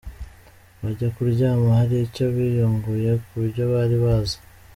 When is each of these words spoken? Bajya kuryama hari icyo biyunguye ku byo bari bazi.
Bajya 0.81 1.07
kuryama 1.15 1.69
hari 1.79 1.95
icyo 2.07 2.25
biyunguye 2.35 3.11
ku 3.27 3.35
byo 3.47 3.63
bari 3.71 3.97
bazi. 4.03 4.37